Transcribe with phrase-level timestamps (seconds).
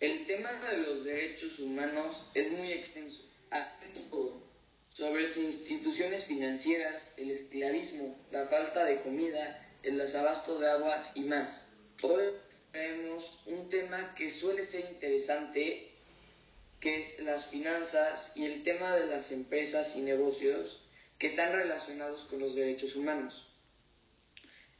[0.00, 3.22] El tema de los derechos humanos es muy extenso.
[4.88, 11.24] Sobre las instituciones financieras, el esclavismo, la falta de comida, el desabasto de agua y
[11.24, 11.74] más.
[12.00, 12.24] Hoy
[12.72, 15.92] tenemos un tema que suele ser interesante,
[16.80, 20.82] que es las finanzas y el tema de las empresas y negocios
[21.18, 23.52] que están relacionados con los derechos humanos.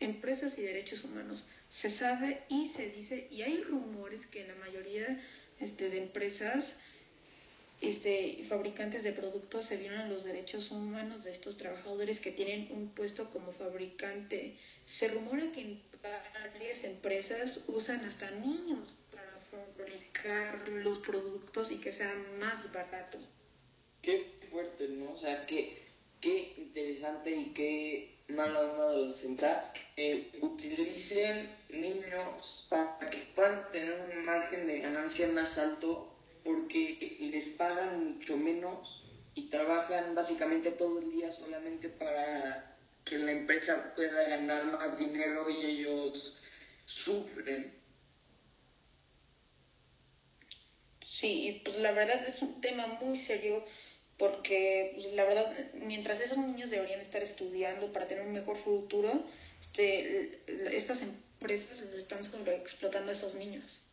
[0.00, 1.44] Empresas y derechos humanos.
[1.74, 5.20] Se sabe y se dice, y hay rumores que la mayoría
[5.58, 6.78] este, de empresas
[7.80, 12.90] este, fabricantes de productos se violan los derechos humanos de estos trabajadores que tienen un
[12.90, 14.56] puesto como fabricante.
[14.86, 22.38] Se rumora que varias empresas usan hasta niños para fabricar los productos y que sean
[22.38, 23.18] más barato.
[24.00, 25.10] Qué fuerte, ¿no?
[25.10, 25.83] O sea, qué,
[26.24, 33.70] qué interesante y qué mala onda de los empresas que utilicen niños para que puedan
[33.70, 40.70] tener un margen de ganancia más alto porque les pagan mucho menos y trabajan básicamente
[40.70, 46.40] todo el día solamente para que la empresa pueda ganar más dinero y ellos
[46.86, 47.70] sufren.
[51.04, 53.62] Sí, y pues la verdad es un tema muy serio
[54.18, 59.24] porque la verdad mientras esos niños deberían estar estudiando para tener un mejor futuro,
[59.60, 60.40] este,
[60.76, 63.86] estas empresas les están explotando a esos niños.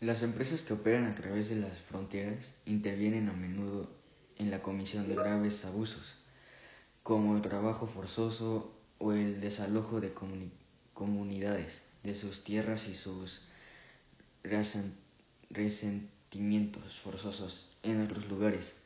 [0.00, 3.90] Las empresas que operan a través de las fronteras intervienen a menudo
[4.38, 6.16] en la comisión de graves abusos,
[7.02, 10.14] como el trabajo forzoso o el desalojo de
[10.94, 13.46] comunidades de sus tierras y sus
[14.42, 16.19] resentimientos
[17.02, 18.76] forzosos en otros lugares.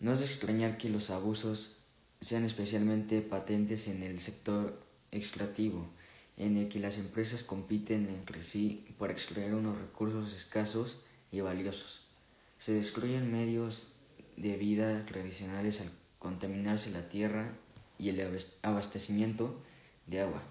[0.00, 1.78] No es extrañar que los abusos
[2.20, 5.88] sean especialmente patentes en el sector extractivo
[6.36, 12.02] en el que las empresas compiten entre sí para extraer unos recursos escasos y valiosos.
[12.58, 13.92] Se destruyen medios
[14.36, 17.56] de vida tradicionales al contaminarse la tierra
[17.98, 19.62] y el abastecimiento
[20.06, 20.42] de agua.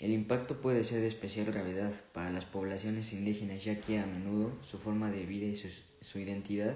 [0.00, 4.58] El impacto puede ser de especial gravedad para las poblaciones indígenas ya que a menudo
[4.64, 6.74] su forma de vida y su, identidad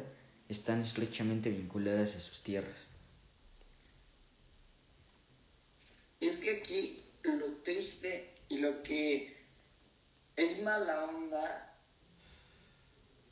[0.51, 2.77] están estrechamente vinculadas a sus tierras.
[6.21, 9.35] Es que aquí lo triste y lo que
[10.37, 11.79] es mala onda,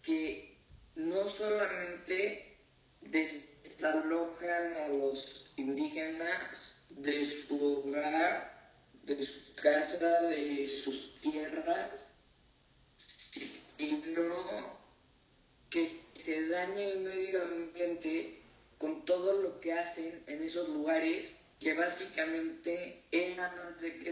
[0.02, 0.56] que
[0.94, 2.56] no solamente
[3.02, 8.61] desalojan a los indígenas de su hogar,
[9.02, 12.12] de su casa, de sus tierras,
[13.76, 14.80] sino
[15.70, 18.42] que se daña el medio ambiente
[18.78, 24.10] con todo lo que hacen en esos lugares que básicamente eran, de que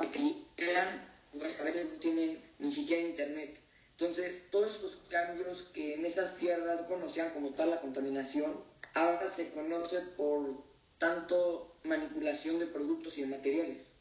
[0.00, 3.58] aquí, eran pues a veces no tienen ni siquiera internet.
[3.92, 8.64] Entonces, todos esos cambios que en esas tierras conocían como tal la contaminación,
[8.94, 10.62] ahora se conoce por
[10.98, 13.91] tanto manipulación de productos y de materiales.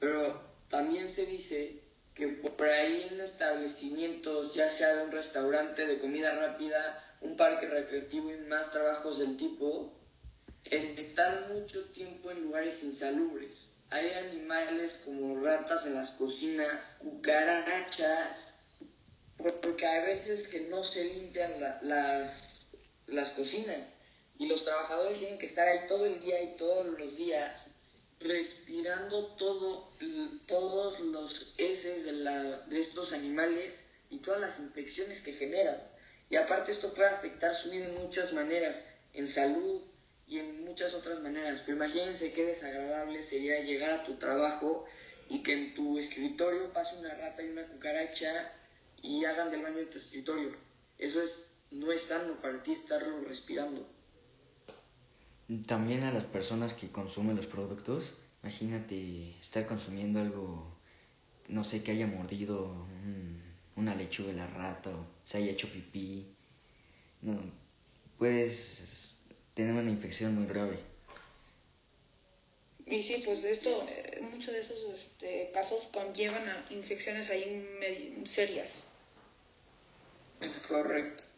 [0.00, 1.78] Pero también se dice
[2.14, 7.66] que por ahí en establecimientos, ya sea de un restaurante de comida rápida, un parque
[7.68, 9.92] recreativo y más trabajos del tipo,
[10.64, 13.70] están mucho tiempo en lugares insalubres.
[13.90, 18.58] Hay animales como ratas en las cocinas, cucarachas,
[19.62, 22.68] porque hay veces que no se limpian las,
[23.06, 23.94] las cocinas
[24.38, 27.70] y los trabajadores tienen que estar ahí todo el día y todos los días
[28.20, 29.90] respirando todo,
[30.46, 35.80] todos los heces de, la, de estos animales y todas las infecciones que generan.
[36.28, 39.82] Y aparte esto puede afectar su vida en muchas maneras, en salud
[40.28, 41.62] y en muchas otras maneras.
[41.64, 44.86] Pero imagínense qué desagradable sería llegar a tu trabajo
[45.28, 48.52] y que en tu escritorio pase una rata y una cucaracha
[49.02, 50.54] y hagan del baño de tu escritorio.
[50.98, 53.88] Eso es, no es sano para ti estarlo respirando.
[55.66, 60.76] También a las personas que consumen los productos, imagínate estar consumiendo algo,
[61.48, 62.86] no sé, que haya mordido
[63.74, 66.26] una lechuga de la rata o se haya hecho pipí.
[67.22, 67.40] No,
[68.16, 69.16] puedes
[69.54, 70.78] tener una infección muy grave.
[72.86, 78.86] Y sí, pues esto, eh, muchos de esos este, casos conllevan a infecciones ahí serias.
[80.40, 81.29] Es correcto.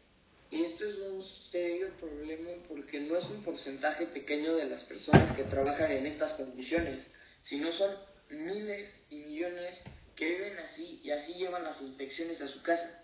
[0.53, 5.33] Y esto es un serio problema porque no es un porcentaje pequeño de las personas
[5.33, 7.11] que trabajan en estas condiciones,
[7.43, 7.91] sino son
[8.29, 9.81] miles y millones
[10.15, 13.03] que viven así y así llevan las infecciones a su casa.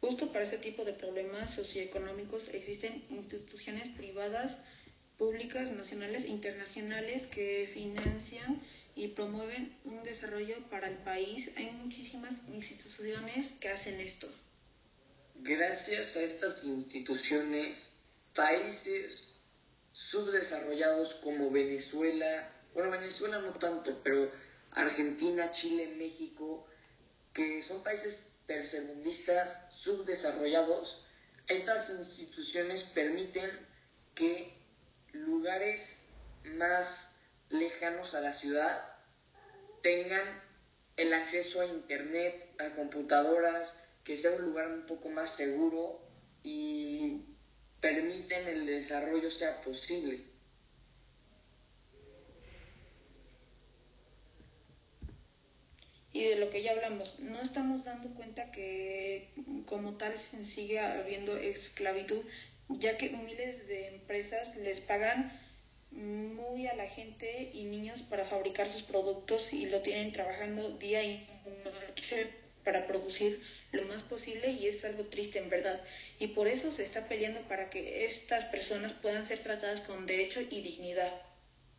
[0.00, 4.58] Justo para este tipo de problemas socioeconómicos existen instituciones privadas,
[5.16, 8.60] públicas, nacionales e internacionales que financian
[8.96, 11.52] y promueven un desarrollo para el país.
[11.56, 14.28] Hay muchísimas instituciones que hacen esto.
[15.40, 17.92] Gracias a estas instituciones,
[18.34, 19.34] países
[19.92, 24.30] subdesarrollados como Venezuela, bueno, Venezuela no tanto, pero
[24.72, 26.66] Argentina, Chile, México,
[27.32, 31.02] que son países tercermundistas subdesarrollados,
[31.48, 33.50] estas instituciones permiten
[34.14, 34.52] que
[35.12, 35.96] lugares
[36.44, 37.16] más
[37.50, 38.82] lejanos a la ciudad
[39.82, 40.24] tengan
[40.96, 46.00] el acceso a internet, a computadoras, que sea un lugar un poco más seguro
[46.44, 47.22] y
[47.80, 50.24] permiten el desarrollo sea posible.
[56.12, 59.34] Y de lo que ya hablamos, no estamos dando cuenta que
[59.66, 62.22] como tal sigue habiendo esclavitud,
[62.68, 65.36] ya que miles de empresas les pagan
[65.90, 71.02] muy a la gente y niños para fabricar sus productos y lo tienen trabajando día
[71.02, 71.26] y
[71.64, 73.40] noche para producir
[73.70, 75.80] lo más posible y es algo triste en verdad.
[76.18, 80.40] Y por eso se está peleando para que estas personas puedan ser tratadas con derecho
[80.40, 81.22] y dignidad.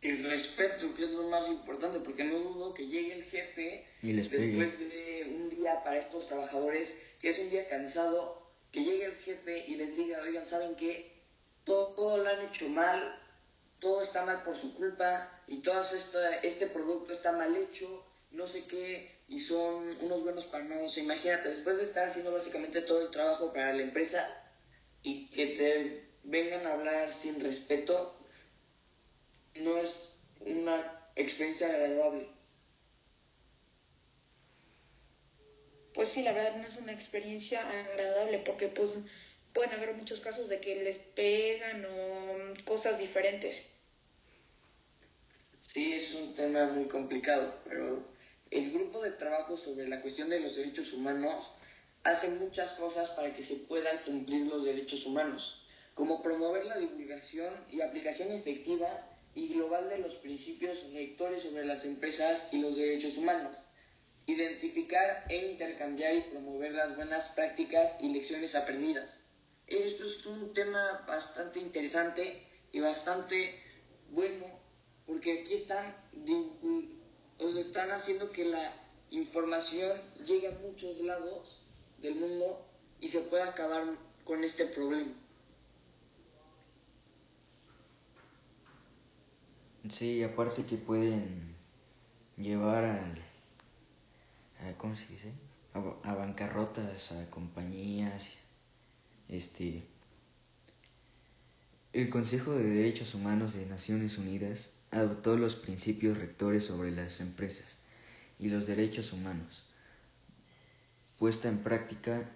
[0.00, 4.78] Y respeto, que es lo más importante, porque no dudo que llegue el jefe después
[4.78, 9.66] de un día para estos trabajadores, que es un día cansado, que llegue el jefe
[9.66, 11.12] y les diga, oigan, ¿saben qué?
[11.64, 13.20] Todo, todo lo han hecho mal,
[13.78, 15.82] todo está mal por su culpa y todo
[16.42, 20.86] este producto está mal hecho, no sé qué, y son unos buenos para nada.
[20.96, 24.26] imagínate, después de estar haciendo básicamente todo el trabajo para la empresa
[25.02, 28.18] y que te vengan a hablar sin respeto,
[29.54, 32.26] no es una experiencia agradable.
[35.92, 38.92] Pues sí, la verdad no es una experiencia agradable porque pues
[39.52, 43.78] pueden haber muchos casos de que les pegan o cosas diferentes.
[45.60, 48.02] Sí, es un tema muy complicado, pero
[48.50, 51.50] el grupo de trabajo sobre la cuestión de los derechos humanos
[52.04, 57.52] hace muchas cosas para que se puedan cumplir los derechos humanos, como promover la divulgación
[57.70, 63.16] y aplicación efectiva y global de los principios rectores sobre las empresas y los derechos
[63.16, 63.56] humanos,
[64.26, 69.20] identificar e intercambiar y promover las buenas prácticas y lecciones aprendidas.
[69.66, 73.62] Esto es un tema bastante interesante y bastante
[74.10, 74.46] bueno
[75.06, 75.94] porque aquí están
[77.38, 78.72] o están haciendo que la
[79.10, 81.62] información llegue a muchos lados
[82.00, 82.64] del mundo
[83.00, 83.84] y se pueda acabar
[84.24, 85.12] con este problema.
[89.90, 91.56] Sí, aparte que pueden
[92.36, 95.32] llevar a, ¿cómo se dice?
[95.72, 98.34] A, a, bancarrotas, a compañías,
[99.28, 99.82] este,
[101.92, 107.76] el Consejo de Derechos Humanos de Naciones Unidas adoptó los principios rectores sobre las empresas
[108.38, 109.64] y los derechos humanos,
[111.18, 112.28] puesta en práctica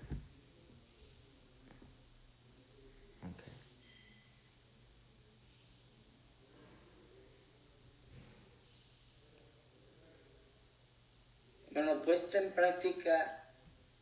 [11.73, 13.51] Bueno, puesta en práctica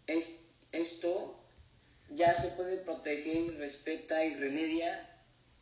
[0.09, 0.41] es,
[0.73, 1.41] esto
[2.09, 5.09] ya se puede proteger, respeta y remedia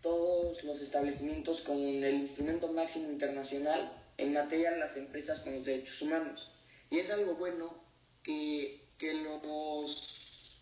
[0.00, 5.64] todos los establecimientos con el instrumento máximo internacional en materia de las empresas con los
[5.64, 6.52] derechos humanos.
[6.90, 7.82] Y es algo bueno
[8.22, 10.60] que, que los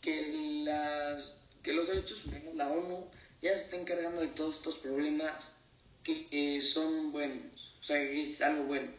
[0.00, 4.76] que las que los derechos humanos, la ONU, ya se está encargando de todos estos
[4.76, 5.52] problemas
[6.02, 8.92] que son buenos, o sea, es algo bueno.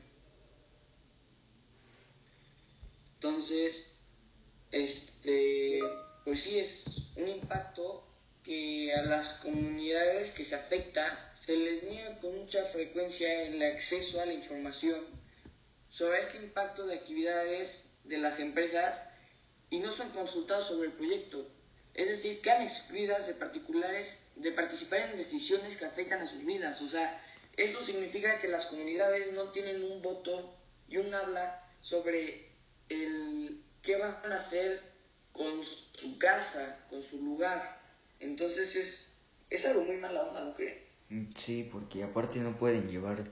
[3.13, 3.95] Entonces,
[4.71, 5.79] este,
[6.23, 8.04] pues sí es un impacto
[8.45, 14.21] que a las comunidades que se afecta se les niega con mucha frecuencia el acceso
[14.21, 15.03] a la información
[15.89, 19.09] sobre este impacto de actividades de las empresas
[19.69, 21.49] y no son consultados sobre el proyecto.
[21.95, 26.81] Es decir, quedan excluidas de particulares de participar en decisiones que afectan a sus vidas.
[26.81, 27.21] O sea,
[27.57, 30.55] eso significa que las comunidades no tienen un voto
[30.87, 32.51] y un habla sobre
[32.89, 34.81] el qué van a hacer
[35.31, 37.81] con su casa, con su lugar.
[38.19, 39.07] Entonces es,
[39.49, 40.75] es algo muy mala onda, ¿no creen?
[41.09, 43.23] Mm, sí, porque aparte no pueden llevar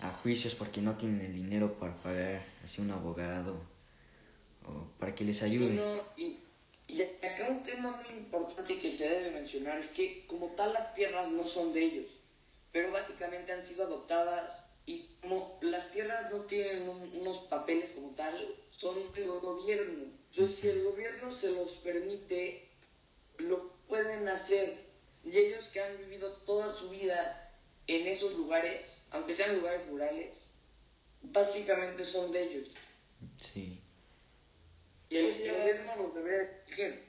[0.00, 3.56] a juicios porque no tienen el dinero para pagar así un abogado
[4.66, 5.80] o para que les ayude.
[6.16, 6.36] y,
[6.88, 10.94] y acá un tema muy importante que se debe mencionar es que como tal las
[10.94, 12.10] tierras no son de ellos,
[12.72, 18.34] pero básicamente han sido adoptadas y como las tierras no tienen unos papeles como tal,
[18.70, 20.04] son del gobierno.
[20.30, 22.71] Entonces, si el gobierno se los permite,
[23.38, 24.92] lo pueden hacer.
[25.24, 27.42] Y ellos que han vivido toda su vida
[27.86, 30.48] en esos lugares, aunque sean lugares rurales,
[31.22, 32.70] básicamente son de ellos.
[33.40, 33.80] Sí.
[35.08, 37.02] Y el, gobierno los debería proteger.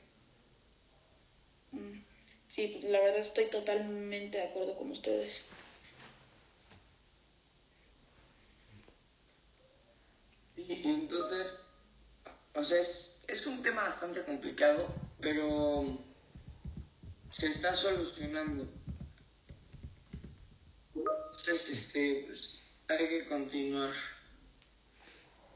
[1.72, 2.00] Mm.
[2.50, 5.44] Sí, la verdad estoy totalmente de acuerdo con ustedes.
[10.54, 11.62] Sí, entonces,
[12.54, 15.98] o sea, es, es un tema bastante complicado, pero
[17.34, 18.66] se está solucionando.
[21.52, 23.92] Este, pues, hay que continuar.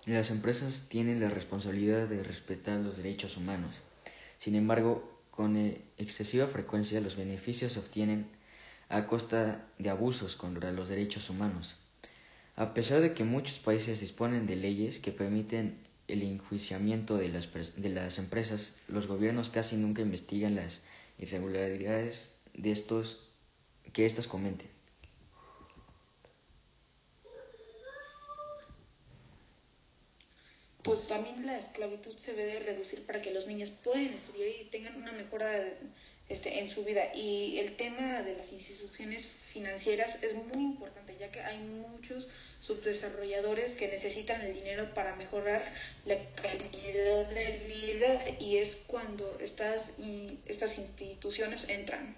[0.06, 3.82] Las empresas tienen la responsabilidad de respetar los derechos humanos.
[4.40, 8.28] Sin embargo, con e, excesiva frecuencia los beneficios se obtienen
[8.90, 11.76] a costa de abusos contra los derechos humanos.
[12.56, 17.50] A pesar de que muchos países disponen de leyes que permiten el enjuiciamiento de las,
[17.76, 20.82] de las empresas, los gobiernos casi nunca investigan las
[21.18, 23.30] irregularidades de estos
[23.94, 24.70] que éstas comenten.
[30.84, 34.96] Pues también la esclavitud se debe reducir para que los niños puedan estudiar y tengan
[34.96, 35.52] una mejora
[36.30, 37.14] este, en su vida.
[37.14, 42.28] Y el tema de las instituciones financieras es muy importante, ya que hay muchos
[42.60, 45.64] subdesarrolladores que necesitan el dinero para mejorar
[46.06, 49.94] la calidad de vida y es cuando estas,
[50.46, 52.16] estas instituciones entran.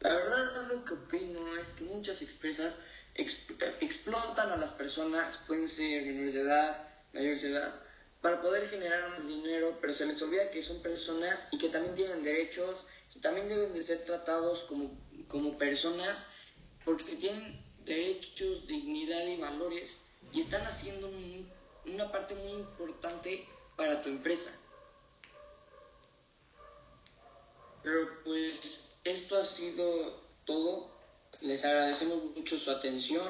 [0.00, 2.78] La verdad lo que opino es que muchas empresas
[3.14, 7.74] explotan a las personas, pueden ser menores de edad, mayores de edad,
[8.20, 11.94] para poder generar más dinero, pero se les olvida que son personas y que también
[11.94, 14.96] tienen derechos, y también deben de ser tratados como,
[15.28, 16.26] como personas,
[16.84, 19.98] porque tienen derechos, dignidad y valores
[20.32, 21.10] y están haciendo
[21.86, 24.50] una parte muy importante para tu empresa.
[27.82, 30.90] Pero pues esto ha sido todo.
[31.40, 33.28] Les agradecemos mucho su atención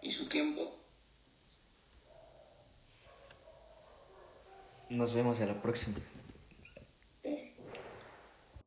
[0.00, 0.74] y su tiempo.
[4.88, 5.98] Nos vemos a la próxima.